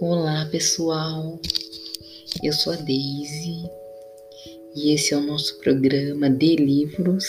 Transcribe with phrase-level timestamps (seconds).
[0.00, 1.40] Olá pessoal,
[2.40, 3.68] eu sou a Daisy
[4.76, 7.24] e esse é o nosso programa de livros.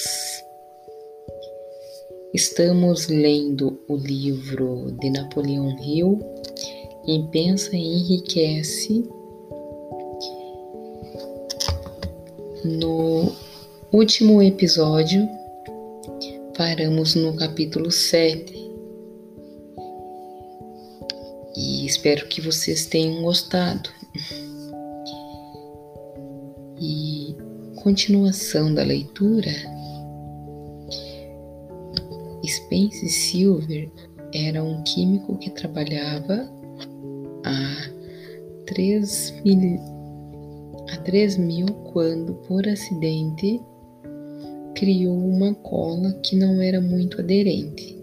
[2.32, 6.20] Estamos lendo o livro de Napoleão Hill,
[7.06, 9.04] Quem Pensa Enriquece.
[12.64, 13.32] No
[13.92, 15.28] último episódio,
[16.56, 18.59] paramos no capítulo 7
[22.00, 23.90] espero que vocês tenham gostado.
[26.80, 27.36] E
[27.76, 29.52] continuação da leitura,
[32.46, 33.92] Spence Silver
[34.34, 36.50] era um químico que trabalhava
[37.44, 37.90] há
[38.66, 39.82] 3 mil,
[40.94, 43.60] a 3 mil quando, por acidente,
[44.74, 48.00] criou uma cola que não era muito aderente.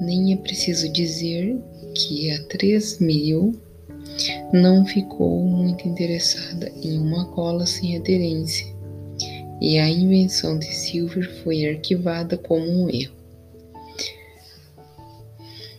[0.00, 1.60] Nem é preciso dizer
[1.98, 3.60] que a 3000
[4.52, 8.66] não ficou muito interessada em uma cola sem aderência
[9.60, 13.16] e a invenção de Silver foi arquivada como um erro.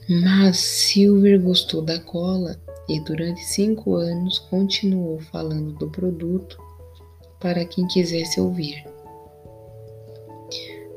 [0.10, 6.58] Mas Silver gostou da cola e durante cinco anos continuou falando do produto
[7.40, 8.84] para quem quisesse ouvir.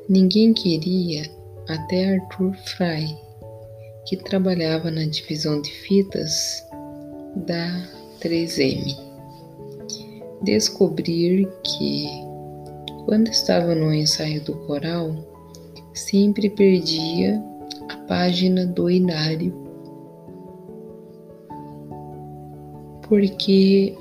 [0.09, 1.31] Ninguém queria
[1.69, 3.17] até Arthur Fry,
[4.07, 6.67] que trabalhava na divisão de fitas
[7.47, 7.89] da
[8.21, 8.97] 3M,
[10.43, 12.07] descobrir que,
[13.05, 15.15] quando estava no ensaio do coral,
[15.95, 17.43] sempre perdia
[17.89, 19.55] a página do inário,
[23.09, 23.97] porque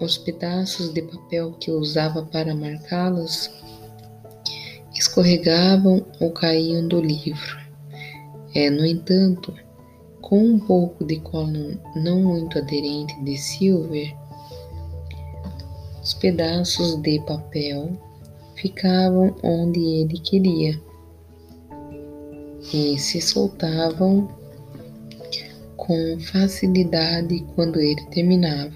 [0.00, 3.50] os pedaços de papel que usava para marcá-los
[4.92, 7.65] escorregavam ou caíam do livro.
[8.56, 9.52] É, no entanto,
[10.22, 14.16] com um pouco de cola não muito aderente de silver,
[16.02, 17.90] os pedaços de papel
[18.54, 20.80] ficavam onde ele queria
[22.72, 24.26] e se soltavam
[25.76, 28.74] com facilidade quando ele terminava.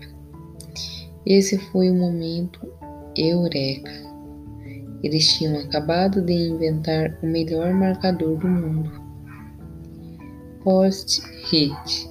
[1.24, 2.70] Esse foi o momento
[3.16, 3.92] eureka.
[5.02, 8.99] Eles tinham acabado de inventar o melhor marcador do mundo.
[10.62, 12.10] Post-it.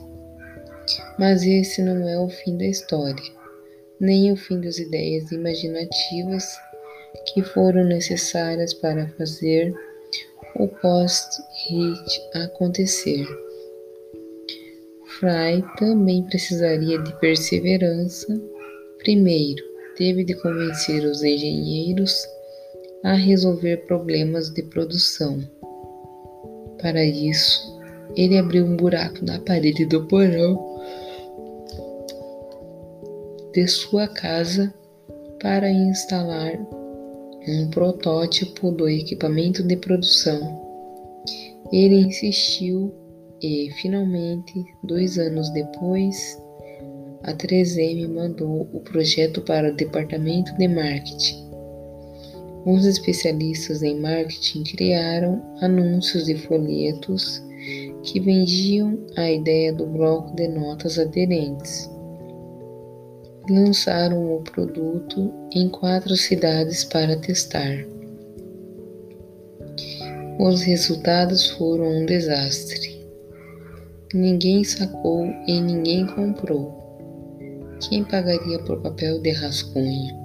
[1.18, 3.24] Mas esse não é o fim da história,
[4.00, 6.46] nem o fim das ideias imaginativas
[7.34, 9.74] que foram necessárias para fazer
[10.56, 13.28] o post-it acontecer.
[15.20, 18.28] Fry também precisaria de perseverança.
[19.00, 19.64] Primeiro,
[19.98, 22.26] teve de convencer os engenheiros
[23.04, 25.40] a resolver problemas de produção.
[26.82, 27.69] Para isso,
[28.16, 30.80] ele abriu um buraco na parede do porão
[33.54, 34.74] de sua casa
[35.42, 36.54] para instalar
[37.48, 40.60] um protótipo do equipamento de produção.
[41.72, 42.94] Ele insistiu
[43.42, 46.38] e, finalmente, dois anos depois,
[47.24, 51.50] a 3M mandou o projeto para o departamento de marketing.
[52.66, 57.42] Os especialistas em marketing criaram anúncios e folhetos
[58.04, 61.90] que vendiam a ideia do bloco de notas aderentes.
[63.50, 67.86] Lançaram o produto em quatro cidades para testar.
[70.40, 73.06] Os resultados foram um desastre.
[74.14, 76.78] Ninguém sacou e ninguém comprou.
[77.90, 80.20] Quem pagaria por papel de rascunho?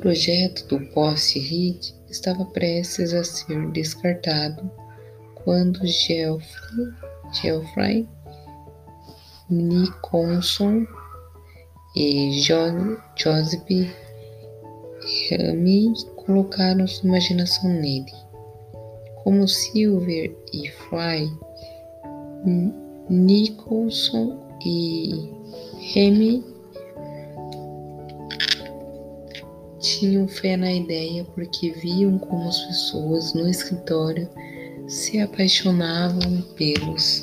[0.00, 4.70] projeto do post-it estava prestes a ser descartado
[5.44, 6.92] quando Geoffrey,
[7.32, 8.08] Geoffrey
[9.50, 10.86] Nicholson
[11.96, 13.64] e John, Joseph
[15.30, 18.12] Ramy colocaram sua imaginação nele.
[19.24, 21.28] Como Silver e Fry,
[23.08, 25.30] Nicholson e
[25.94, 26.44] Remy
[29.80, 34.28] tinham fé na ideia porque viam como as pessoas no escritório
[34.90, 37.22] se apaixonavam pelos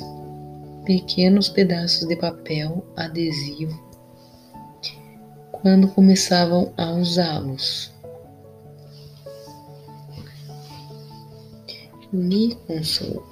[0.86, 3.78] pequenos pedaços de papel adesivo
[5.52, 7.92] quando começavam a usá-los.
[12.10, 13.22] Nicholson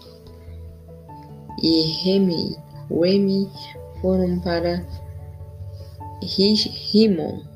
[1.63, 2.57] e Remy,
[2.91, 3.51] Remy
[4.03, 4.87] foram para
[6.23, 7.49] Richmond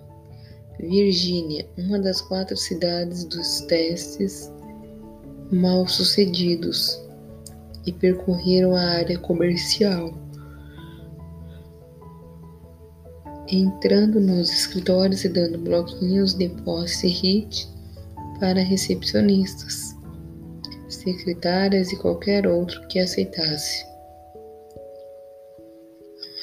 [0.79, 4.51] Virgínia, uma das quatro cidades dos testes
[5.51, 7.01] mal-sucedidos
[7.87, 10.13] e percorreram a área comercial.
[13.49, 17.69] Entrando nos escritórios e dando bloquinhos de posse hit
[18.39, 19.97] para recepcionistas,
[20.89, 23.85] secretárias e qualquer outro que aceitasse.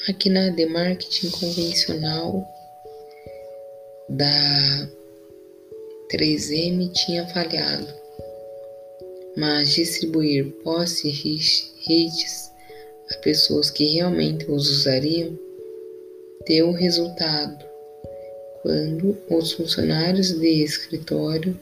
[0.07, 2.45] A máquina de marketing convencional
[4.09, 4.89] da
[6.12, 8.06] 3M tinha falhado
[9.37, 12.51] mas distribuir post-its
[13.11, 15.37] a pessoas que realmente os usariam
[16.47, 17.65] deu resultado
[18.61, 21.57] quando os funcionários de escritório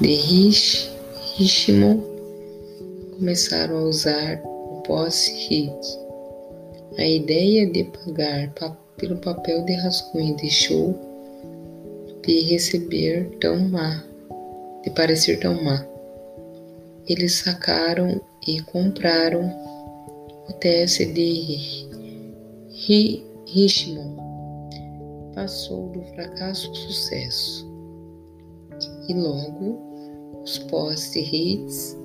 [0.00, 0.90] de Rich,
[1.36, 2.02] Richmond
[3.16, 5.72] começaram a usar o post-it.
[6.98, 8.52] A ideia de pagar
[8.98, 10.94] pelo papel de rascunho deixou
[12.26, 14.04] de receber tão má,
[14.82, 15.93] de parecer tão má.
[17.06, 19.44] Eles sacaram e compraram
[20.48, 21.86] o TS de
[23.46, 24.16] Richmond.
[25.34, 27.70] Passou do fracasso ao sucesso.
[29.08, 29.78] E logo
[30.42, 31.96] os post-its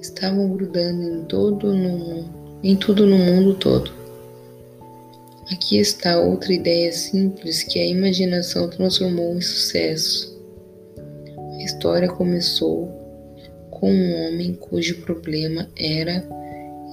[0.00, 2.24] estavam grudando em todo no,
[2.62, 3.90] em tudo no mundo todo.
[5.50, 10.38] Aqui está outra ideia simples que a imaginação transformou em sucesso.
[11.58, 13.01] A história começou
[13.82, 16.24] com um homem cujo problema era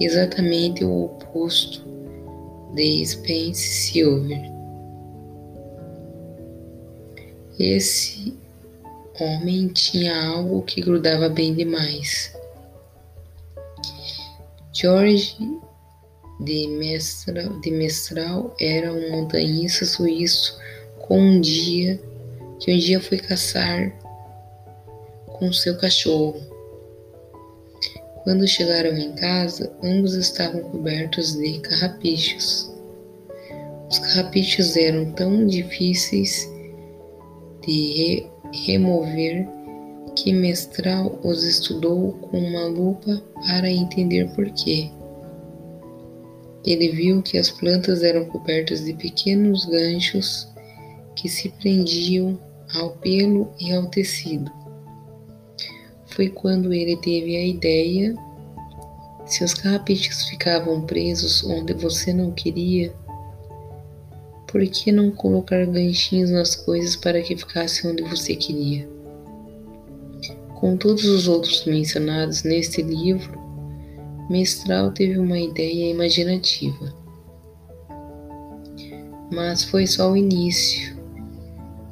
[0.00, 1.86] exatamente o oposto
[2.74, 4.40] de Spence Silver.
[7.56, 8.36] Esse
[9.20, 12.34] homem tinha algo que grudava bem demais.
[14.72, 15.36] George
[16.40, 20.58] de Mestral, de Mestral era um montanhista suíço
[21.06, 22.02] com um dia
[22.58, 23.96] que um dia foi caçar
[25.28, 26.49] com seu cachorro.
[28.24, 32.70] Quando chegaram em casa, ambos estavam cobertos de carrapichos.
[33.90, 36.48] Os carrapichos eram tão difíceis
[37.66, 38.30] de re
[38.66, 39.48] remover
[40.16, 44.90] que Mestral os estudou com uma lupa para entender por quê.
[46.64, 50.48] Ele viu que as plantas eram cobertas de pequenos ganchos
[51.16, 52.38] que se prendiam
[52.74, 54.59] ao pelo e ao tecido.
[56.10, 58.14] Foi quando ele teve a ideia:
[59.26, 62.92] se os carrapichos ficavam presos onde você não queria,
[64.46, 68.88] por que não colocar ganchinhos nas coisas para que ficassem onde você queria?
[70.58, 73.38] Com todos os outros mencionados neste livro,
[74.28, 76.94] Mestral teve uma ideia imaginativa.
[79.32, 80.98] Mas foi só o início.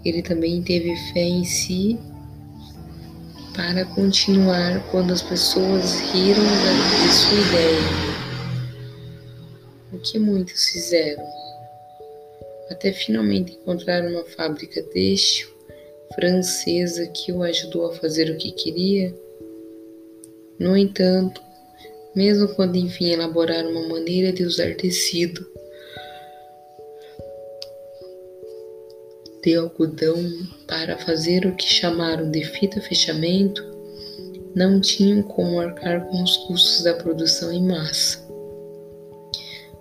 [0.05, 1.99] Ele também teve fé em si
[3.59, 7.81] para continuar quando as pessoas riram de sua ideia.
[9.93, 11.25] O que muitos fizeram?
[12.71, 15.49] Até finalmente encontrar uma fábrica têxtil
[16.15, 19.13] francesa que o ajudou a fazer o que queria.
[20.57, 21.43] No entanto,
[22.15, 25.45] mesmo quando enfim elaboraram uma maneira de usar tecido
[29.43, 30.17] de algodão
[30.67, 33.65] para fazer o que chamaram de fita fechamento,
[34.55, 38.27] não tinham como arcar com os custos da produção em massa.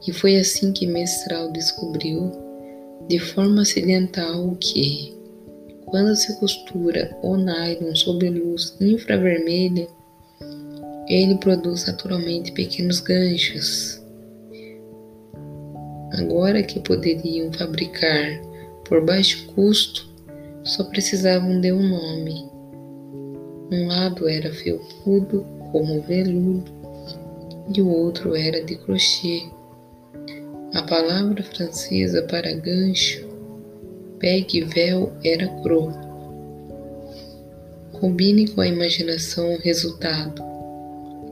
[0.08, 2.32] E foi assim que Mestral descobriu,
[3.08, 5.18] de forma acidental, que,
[5.86, 9.88] quando se costura o nylon sob luz infravermelha,
[11.08, 14.02] ele produz naturalmente pequenos ganchos.
[16.14, 18.47] Agora que poderiam fabricar
[18.88, 20.08] por baixo custo,
[20.64, 22.50] só precisavam de um nome.
[23.72, 26.72] Um lado era felpudo, como veludo,
[27.76, 29.44] e o outro era de crochê.
[30.74, 33.28] A palavra francesa para gancho,
[34.20, 35.92] peg-véu, era cro.
[38.00, 40.44] Combine com a imaginação o resultado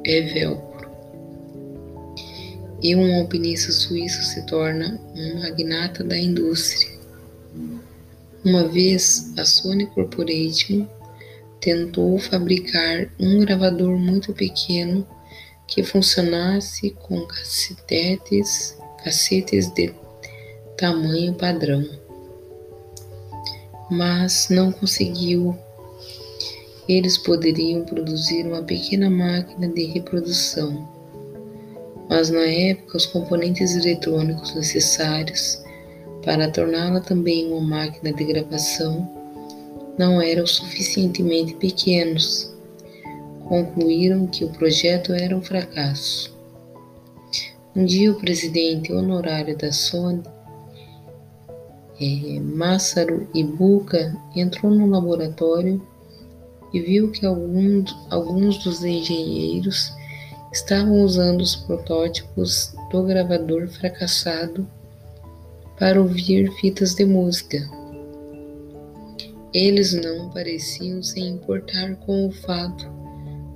[0.05, 0.89] é velcro.
[2.81, 6.94] E um alpinista suíço se torna um magnata da indústria.
[8.45, 10.87] Uma vez, a Sony Corporation
[11.59, 15.03] tentou fabricar um gravador muito pequeno
[15.67, 19.91] que funcionasse com cassetes, cassetes de
[20.77, 21.83] tamanho padrão,
[23.89, 25.57] mas não conseguiu.
[26.87, 30.87] Eles poderiam produzir uma pequena máquina de reprodução,
[32.07, 35.64] mas na época os componentes eletrônicos necessários
[36.25, 39.07] para torná-la também uma máquina de gravação
[39.97, 42.53] não eram suficientemente pequenos.
[43.47, 46.35] Concluíram que o projeto era um fracasso.
[47.75, 50.23] Um dia, o presidente honorário da Sony
[52.01, 55.81] é, Masaru Ibuka entrou no laboratório
[56.73, 59.93] e viu que alguns, alguns dos engenheiros
[60.51, 64.67] estavam usando os protótipos do gravador fracassado
[65.77, 67.69] para ouvir fitas de música.
[69.53, 72.85] Eles não pareciam se importar com o fato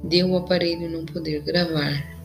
[0.03, 2.17] de o aparelho não poder gravar.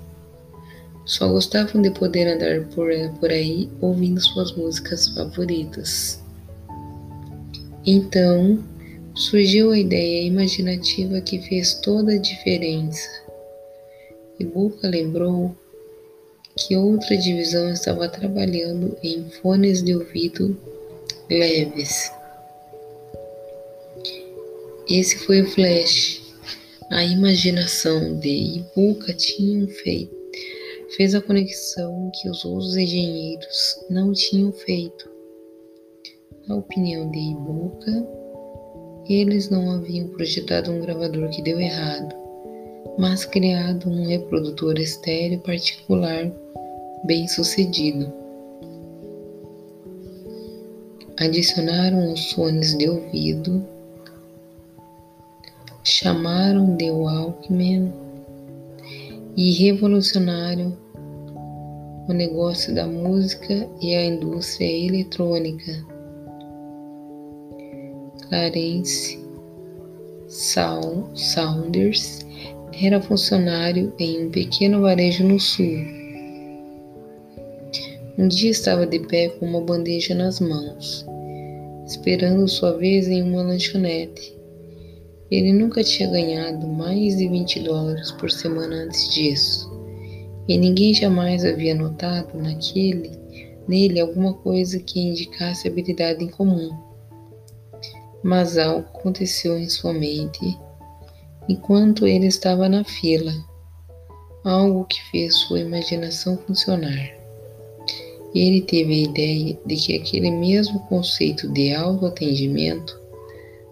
[1.04, 2.88] Só gostavam de poder andar por,
[3.20, 6.22] por aí ouvindo suas músicas favoritas.
[7.84, 8.62] Então,
[9.14, 13.08] surgiu a ideia imaginativa que fez toda a diferença.
[14.40, 15.54] Ibuka lembrou
[16.56, 20.56] que outra divisão estava trabalhando em fones de ouvido
[21.28, 22.10] leves.
[24.88, 26.22] Esse foi o flash.
[26.90, 30.24] A imaginação de Ibuka tinha feito
[30.96, 35.10] fez a conexão que os outros engenheiros não tinham feito.
[36.46, 38.06] Na opinião de Ibuka,
[39.08, 42.14] eles não haviam projetado um gravador que deu errado,
[42.98, 46.30] mas criado um reprodutor estéreo particular
[47.04, 48.12] bem sucedido.
[51.18, 53.64] Adicionaram os fones de ouvido,
[55.82, 57.92] chamaram de Walkman
[59.36, 60.76] e revolucionaram
[62.08, 65.84] o negócio da música e a indústria eletrônica.
[68.28, 69.22] Clarence
[70.28, 72.23] Saunders
[72.82, 75.78] era funcionário em um pequeno varejo no sul.
[78.16, 81.04] Um dia estava de pé com uma bandeja nas mãos,
[81.86, 84.36] esperando sua vez em uma lanchonete.
[85.30, 89.74] Ele nunca tinha ganhado mais de 20 dólares por semana antes disso
[90.46, 93.10] e ninguém jamais havia notado naquele
[93.66, 96.70] nele alguma coisa que indicasse habilidade em comum.
[98.22, 100.58] Mas algo aconteceu em sua mente
[101.48, 103.32] enquanto ele estava na fila,
[104.44, 107.12] algo que fez sua imaginação funcionar.
[108.34, 113.00] Ele teve a ideia de que aquele mesmo conceito de autoatendimento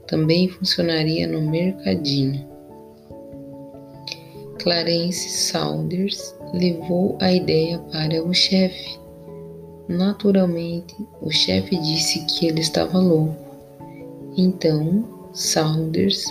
[0.07, 2.47] também funcionaria no mercadinho.
[4.63, 9.01] Clarence Saunders levou a ideia para o chefe.
[9.89, 13.37] Naturalmente, o chefe disse que ele estava louco.
[14.37, 16.25] Então, Saunders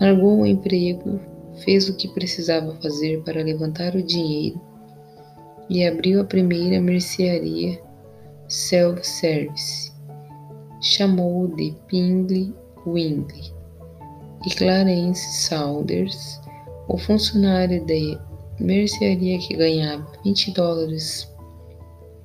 [0.00, 1.20] largou o emprego,
[1.64, 4.60] fez o que precisava fazer para levantar o dinheiro
[5.68, 7.80] e abriu a primeira mercearia
[8.48, 9.92] self-service.
[10.80, 12.54] Chamou de Pingley
[12.86, 13.52] Wingley.
[14.46, 16.40] E Clarence Saunders,
[16.88, 18.16] o funcionário de
[18.60, 21.28] mercearia que ganhava 20 dólares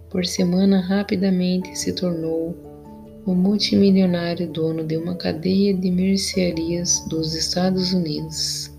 [0.10, 2.56] por semana rapidamente se tornou
[3.32, 8.70] o multimilionário dono de uma cadeia de mercearias dos Estados Unidos.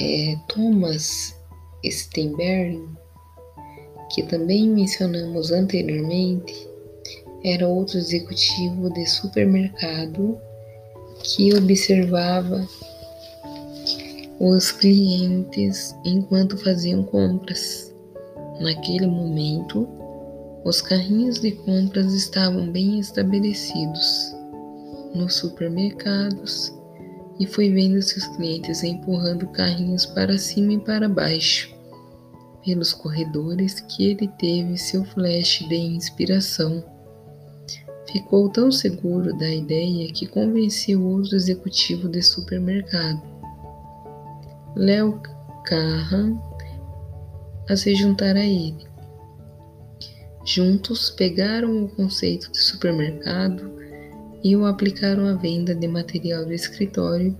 [0.00, 1.34] é, Thomas
[1.84, 2.88] Steinberg,
[4.12, 6.68] que também mencionamos anteriormente,
[7.44, 10.38] era outro executivo de supermercado
[11.24, 12.68] que observava
[14.38, 17.92] os clientes enquanto faziam compras.
[18.60, 19.88] Naquele momento,
[20.64, 24.34] os carrinhos de compras estavam bem estabelecidos
[25.14, 26.72] nos supermercados
[27.40, 31.74] e foi vendo seus clientes empurrando carrinhos para cima e para baixo
[32.64, 36.93] pelos corredores que ele teve seu flash de inspiração.
[38.14, 43.20] Ficou tão seguro da ideia que convenceu outro executivo de supermercado,
[44.76, 45.20] Léo
[45.64, 46.38] Carran,
[47.68, 48.86] a se juntar a ele.
[50.46, 53.68] Juntos pegaram o conceito de supermercado
[54.44, 57.36] e o aplicaram à venda de material de escritório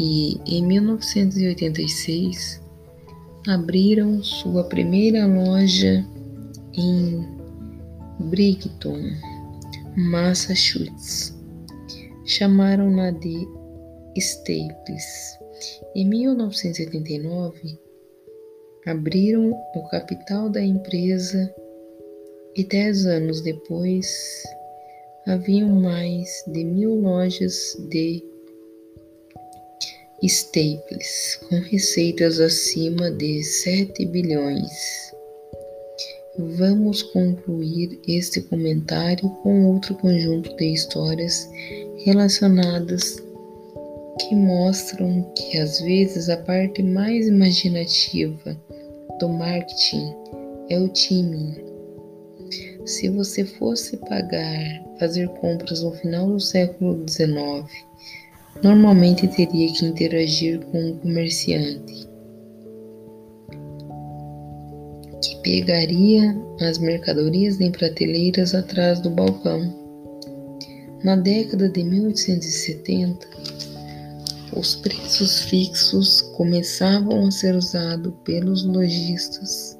[0.00, 2.60] e, em 1986,
[3.46, 6.04] abriram sua primeira loja
[6.74, 7.24] em
[8.18, 9.29] Brighton,
[9.96, 11.34] Massachusetts.
[12.24, 13.46] Chamaram-na de
[14.16, 15.38] Staples.
[15.94, 17.78] Em 1979,
[18.86, 21.52] abriram o capital da empresa
[22.56, 24.42] e dez anos depois
[25.26, 28.24] haviam mais de mil lojas de
[30.22, 35.09] Staples, com receitas acima de 7 bilhões.
[36.56, 41.50] Vamos concluir este comentário com outro conjunto de histórias
[42.04, 43.22] relacionadas
[44.18, 48.58] que mostram que às vezes a parte mais imaginativa
[49.18, 50.14] do marketing
[50.70, 51.56] é o timing.
[52.86, 57.68] Se você fosse pagar, fazer compras no final do século XIX,
[58.62, 62.09] normalmente teria que interagir com um comerciante
[65.42, 69.78] pegaria as mercadorias em prateleiras atrás do balcão.
[71.02, 73.26] Na década de 1870,
[74.56, 79.78] os preços fixos começavam a ser usados pelos lojistas.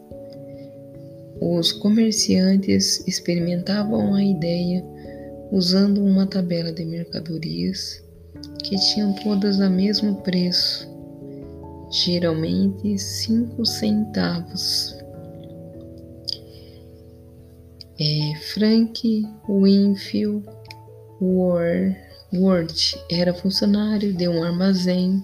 [1.40, 4.85] Os comerciantes experimentavam a ideia
[5.50, 8.02] usando uma tabela de mercadorias
[8.62, 10.88] que tinham todas a mesmo preço,
[11.90, 14.99] geralmente cinco centavos.
[18.02, 20.46] É, Frank Winfield
[21.20, 25.22] Ward era funcionário de um armazém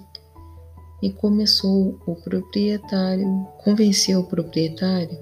[1.03, 5.17] e começou o proprietário, convenceu o proprietário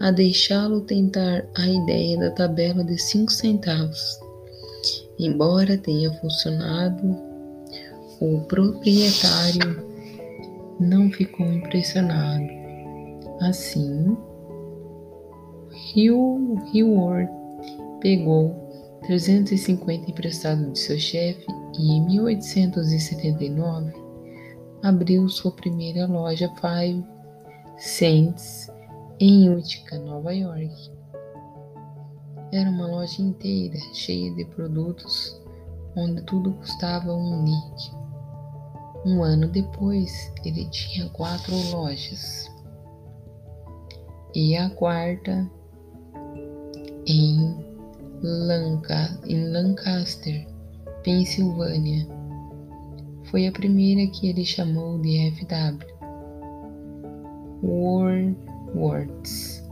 [0.00, 4.20] a deixá-lo tentar a ideia da tabela de cinco centavos.
[5.18, 7.16] Embora tenha funcionado,
[8.20, 9.82] o proprietário
[10.78, 12.44] não ficou impressionado.
[13.40, 14.14] Assim,
[15.94, 17.30] Hugh Heward
[18.00, 18.54] pegou
[19.02, 21.46] 350 emprestados de seu chefe
[21.78, 23.92] e em 1879
[24.82, 27.04] abriu sua primeira loja Five
[27.78, 28.70] Cents
[29.20, 30.72] em Utica, Nova York.
[32.52, 35.40] Era uma loja inteira, cheia de produtos,
[35.96, 37.90] onde tudo custava um nick.
[39.04, 42.50] Um ano depois, ele tinha quatro lojas.
[44.34, 45.50] E a quarta
[47.06, 47.56] em,
[48.22, 50.46] Lanca em Lancaster,
[51.02, 52.06] Pensilvânia.
[53.24, 55.96] Foi a primeira que ele chamou de FW.
[58.74, 59.64] Words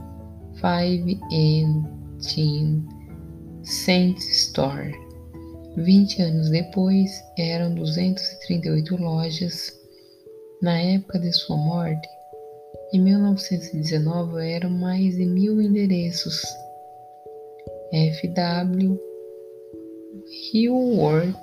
[0.55, 1.83] Five and
[2.19, 2.87] Team
[3.63, 4.93] Saint Store.
[5.77, 9.73] 20 anos depois, eram 238 lojas.
[10.61, 12.07] Na época de sua morte,
[12.93, 16.41] em 1919, eram mais de mil endereços.
[17.91, 18.99] F.W.
[20.53, 21.35] Hillworth,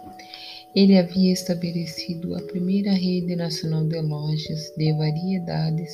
[0.75, 5.93] ele havia estabelecido a primeira rede nacional de lojas de variedades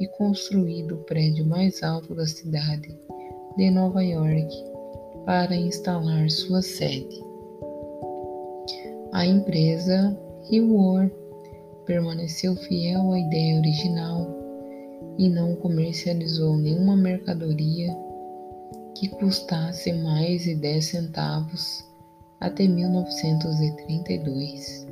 [0.00, 2.98] e construído o prédio mais alto da cidade
[3.56, 4.48] de Nova York
[5.24, 7.22] para instalar sua sede.
[9.12, 10.18] A empresa
[10.50, 11.12] Reward
[11.86, 14.26] permaneceu fiel à ideia original
[15.18, 17.94] e não comercializou nenhuma mercadoria
[19.02, 21.84] que custasse mais de 10 centavos
[22.38, 24.86] até 1932.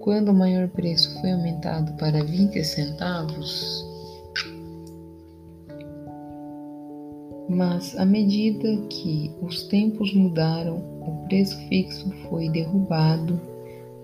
[0.00, 3.86] Quando o maior preço foi aumentado para 20 centavos,
[7.48, 13.40] Mas à medida que os tempos mudaram, o preço fixo foi derrubado,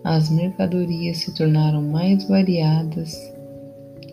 [0.05, 3.33] as mercadorias se tornaram mais variadas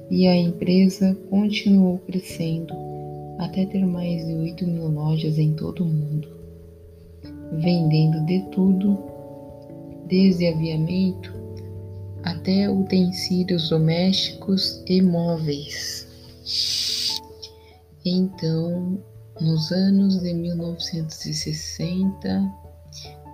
[0.10, 2.95] e a empresa continuou crescendo
[3.38, 6.34] até ter mais de 8 mil lojas em todo o mundo.
[7.52, 8.98] vendendo de tudo,
[10.08, 11.32] desde aviamento
[12.24, 16.08] até utensílios domésticos e móveis.
[18.04, 19.00] Então,
[19.40, 22.52] nos anos de 1960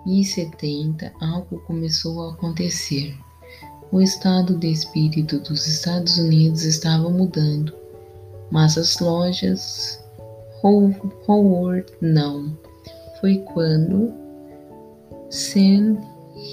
[0.05, 3.15] e 70, algo começou a acontecer.
[3.91, 7.73] O estado de espírito dos Estados Unidos estava mudando,
[8.51, 10.01] mas as lojas
[10.63, 12.55] Howard não.
[13.19, 14.13] Foi quando
[15.29, 15.97] Sam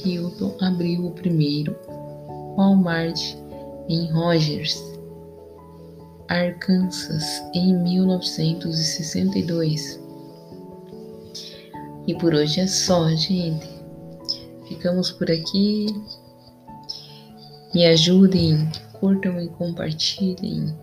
[0.04, 1.76] Hilton abriu o primeiro
[2.56, 3.37] Walmart
[3.88, 4.82] em Rogers,
[6.28, 10.00] Arkansas, em 1962.
[12.06, 13.66] E por hoje é só, gente.
[14.66, 15.87] Ficamos por aqui.
[17.74, 18.66] Me ajudem,
[18.98, 20.74] curtam e compartilhem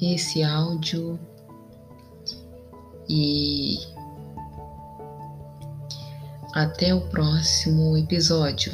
[0.00, 1.18] esse áudio
[3.08, 3.78] e
[6.54, 8.72] até o próximo episódio.